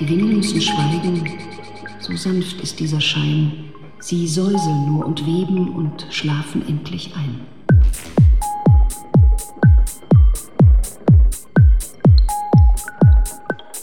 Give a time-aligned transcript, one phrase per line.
[0.00, 1.28] Die Winde müssen schweigen,
[1.98, 3.72] so sanft ist dieser Schein.
[3.98, 7.40] Sie säuseln nur und weben und schlafen endlich ein.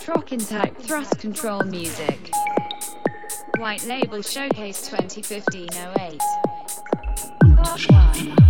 [0.05, 2.31] Trocking type thrust control music.
[3.57, 6.17] White Label Showcase 2015 08.
[7.43, 8.44] Und schlafen.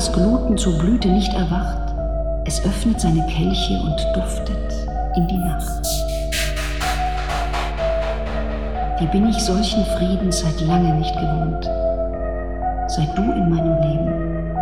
[0.00, 1.94] Tagesgluten zur Blüte nicht erwacht,
[2.46, 4.56] es öffnet seine Kelche und duftet
[5.14, 5.86] in die Nacht.
[8.98, 11.64] Wie bin ich solchen Frieden seit lange nicht gewohnt,
[12.86, 14.56] seit du in meinem Leben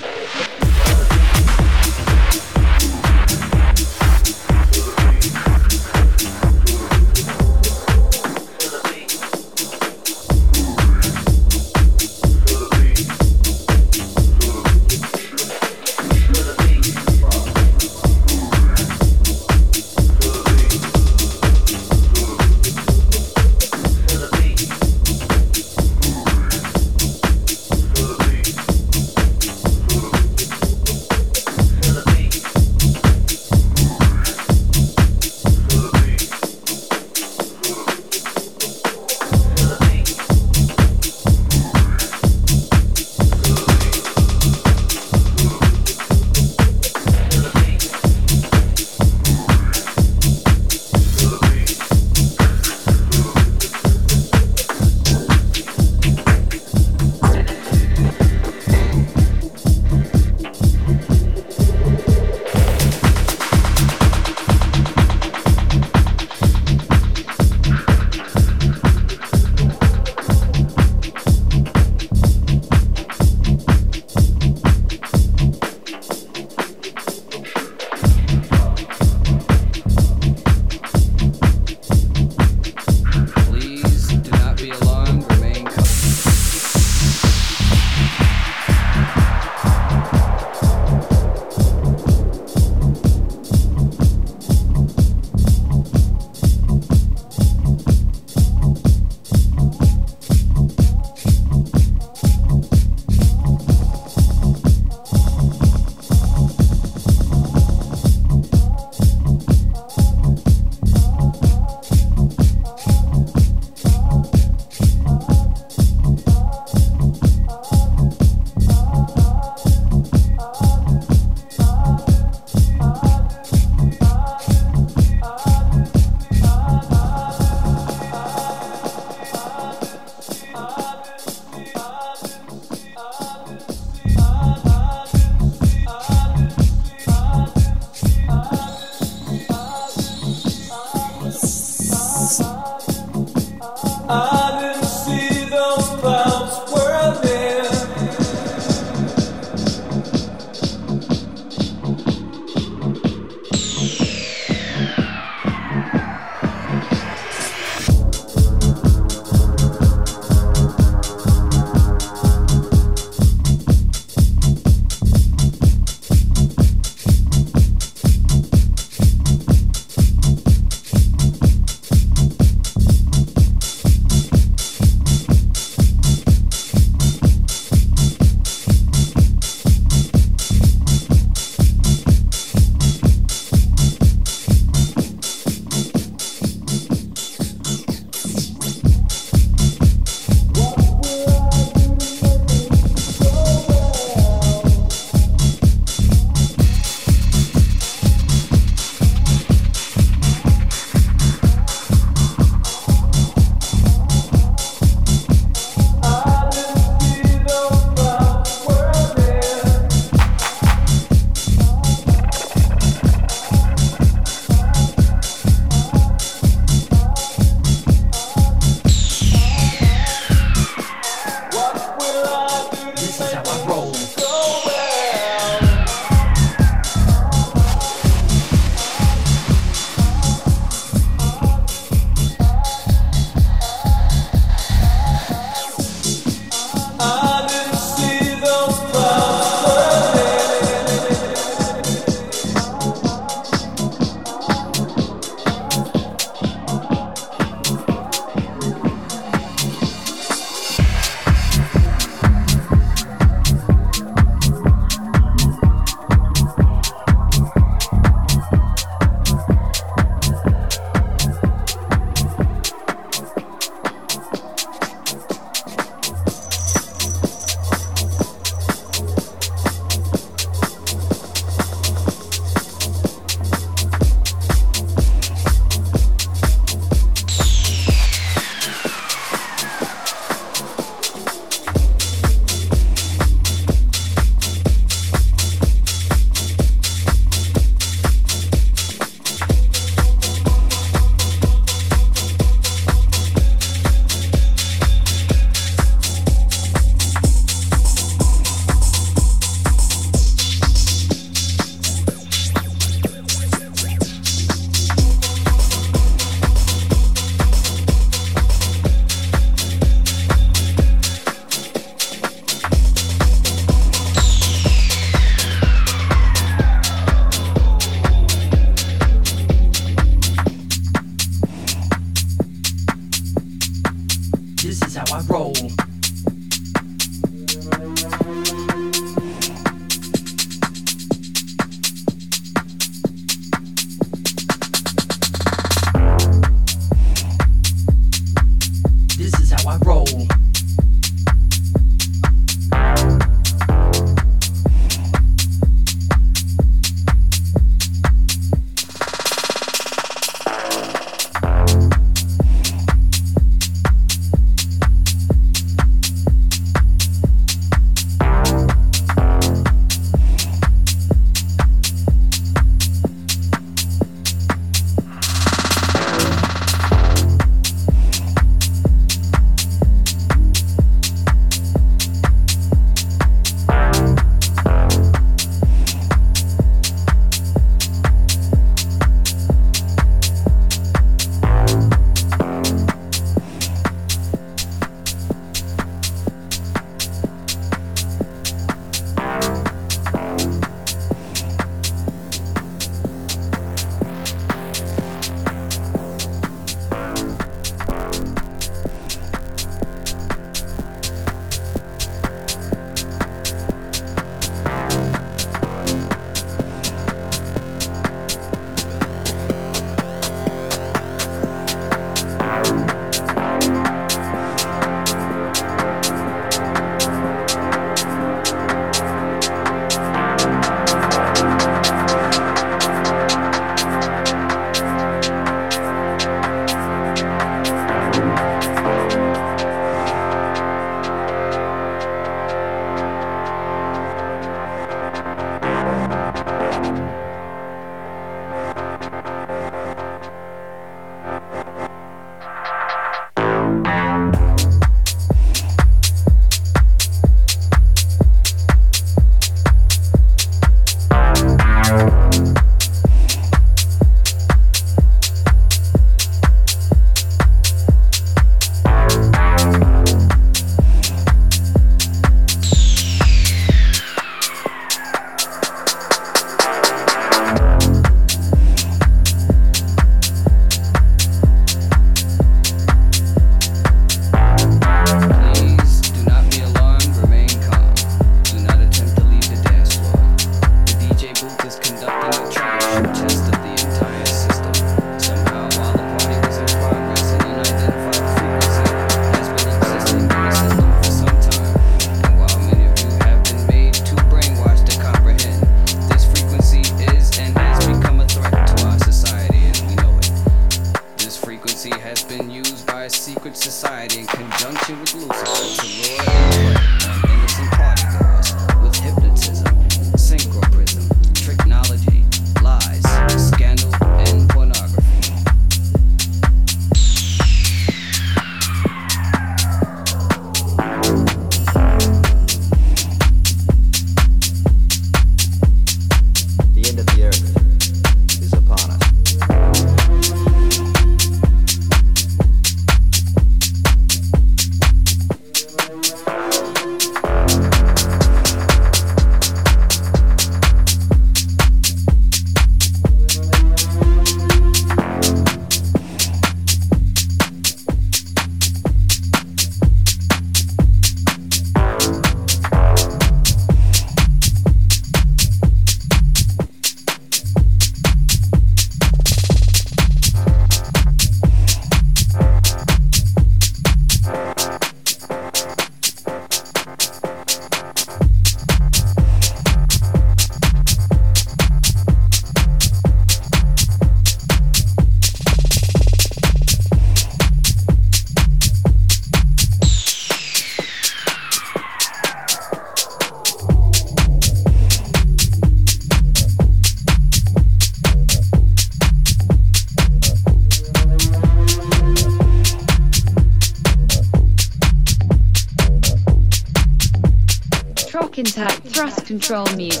[599.51, 600.00] Control Music.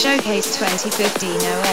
[0.00, 1.69] Showcase 2015 08.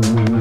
[0.00, 0.39] Mm-hmm.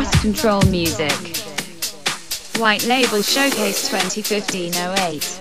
[0.00, 1.12] Thrust Control Music.
[2.58, 5.39] White Label Showcase 2015 08.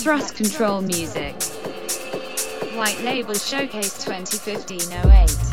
[0.00, 1.34] Thrust Control Music.
[2.74, 5.49] White Label Showcase 2015 08.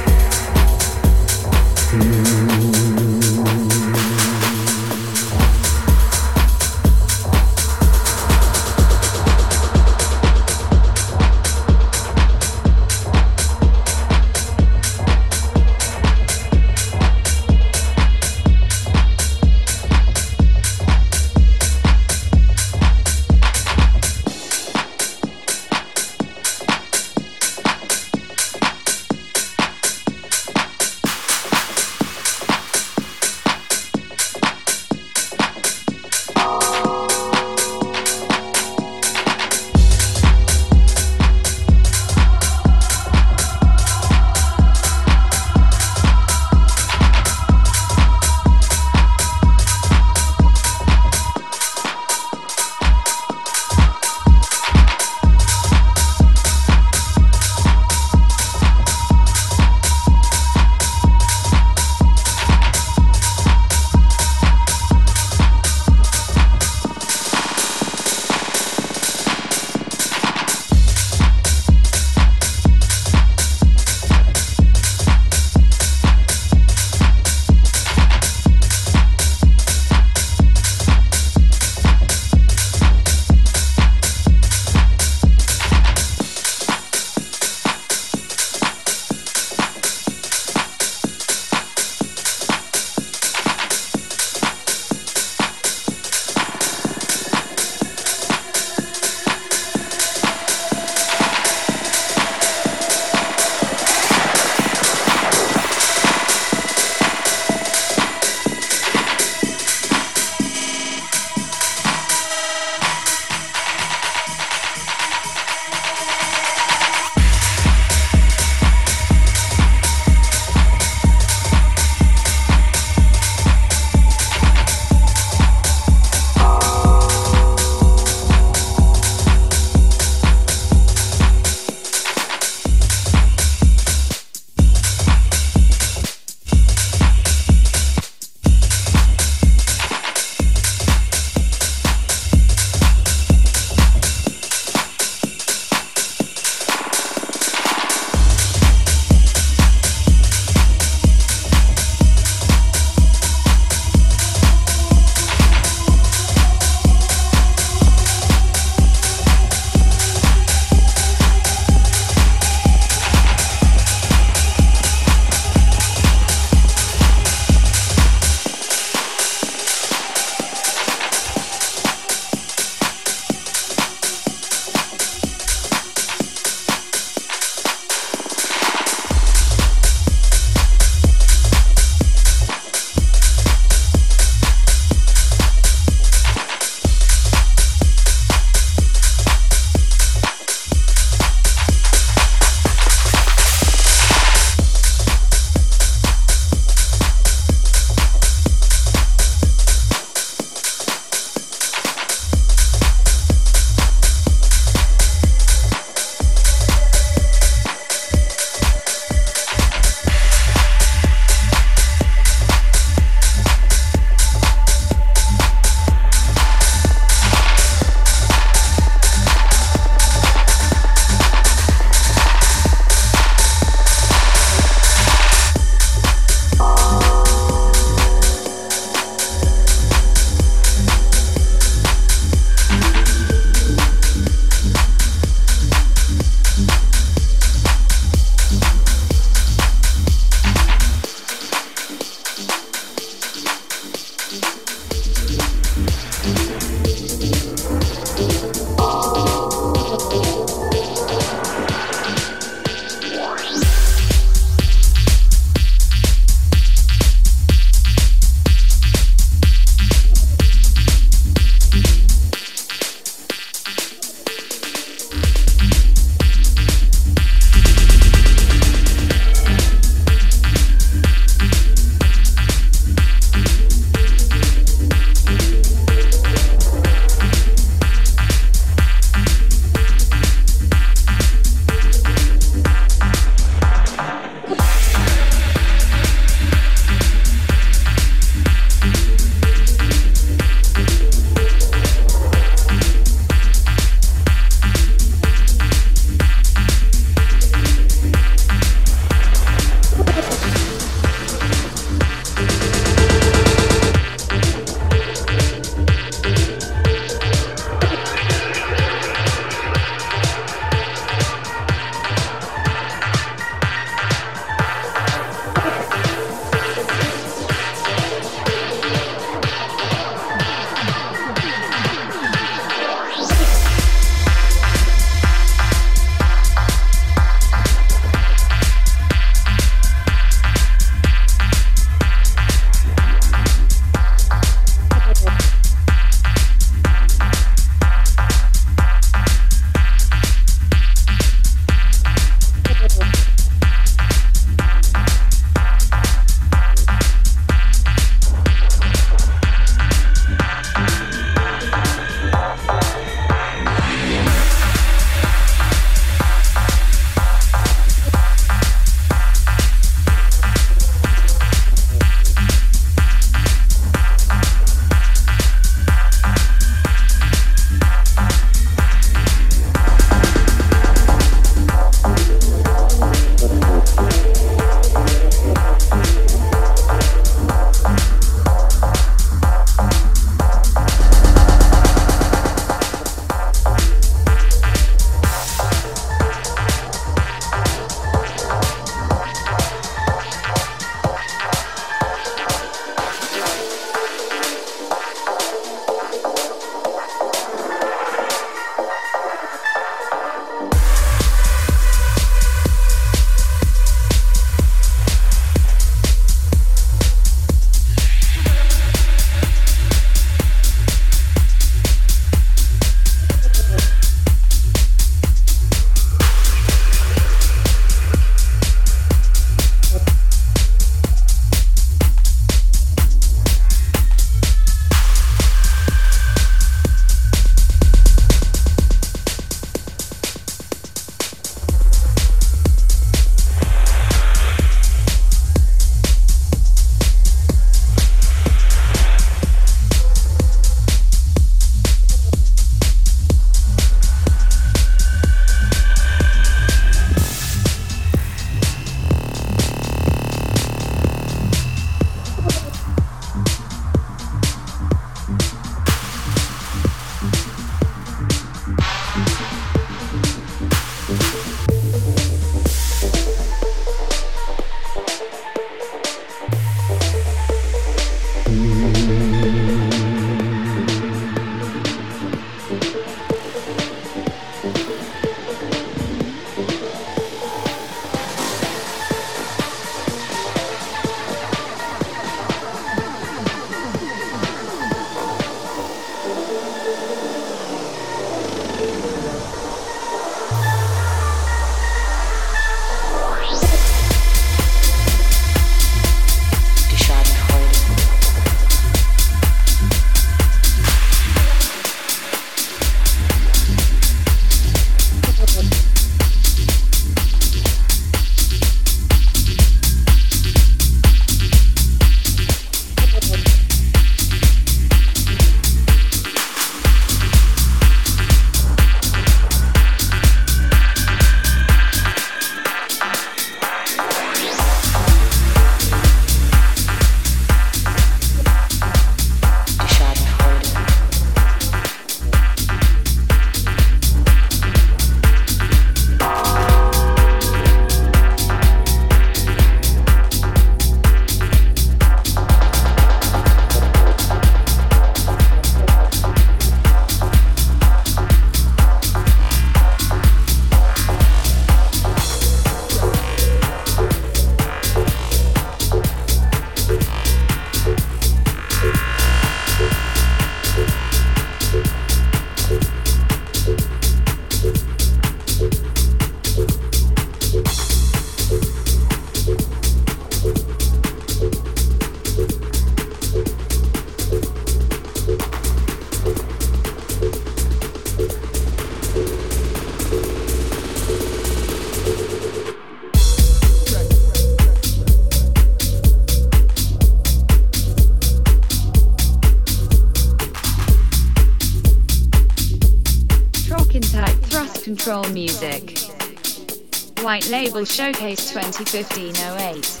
[597.63, 600.00] Label Showcase 2015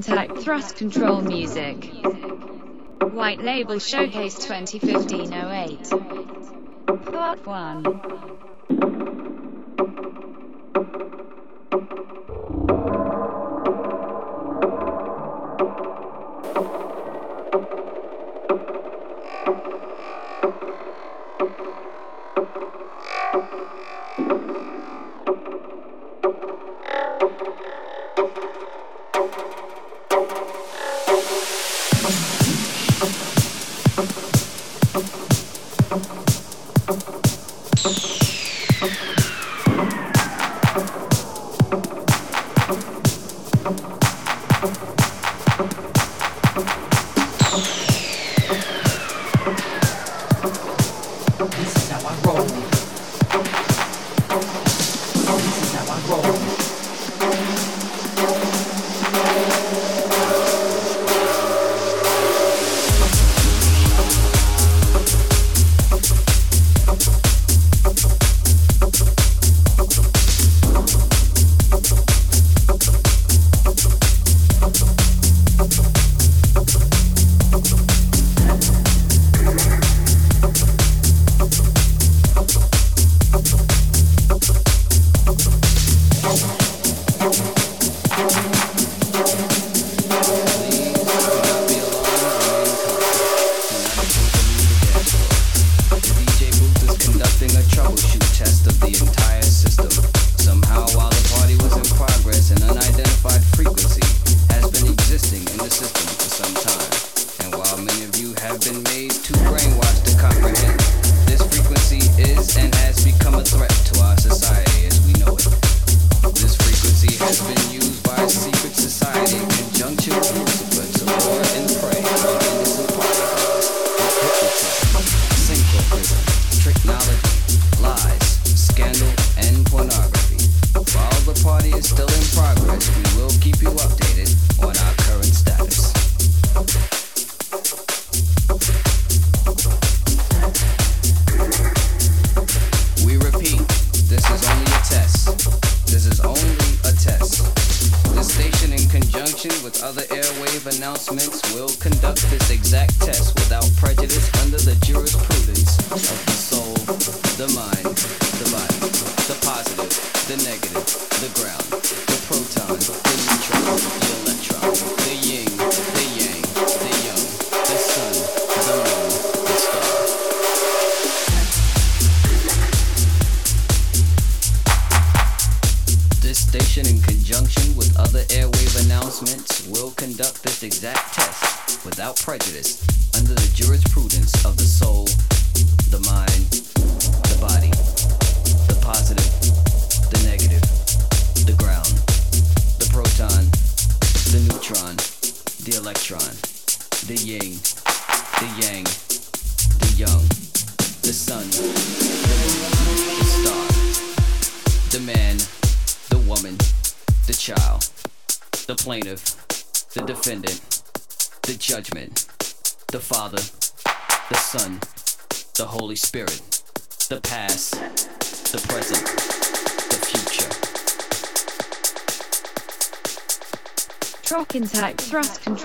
[0.00, 1.84] Contact Thrust Control Music.
[3.02, 7.12] White Label Showcase 2015-08.
[7.12, 7.84] Part 1.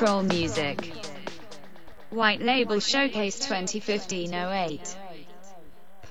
[0.06, 0.94] Music.
[2.12, 4.96] White Label Showcase 2015-08.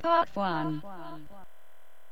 [0.03, 0.83] Part 1.